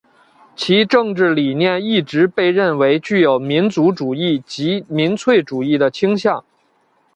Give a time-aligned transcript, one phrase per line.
[0.55, 6.43] 其政治理念一直被认为具有民族主义及民粹主义的倾向。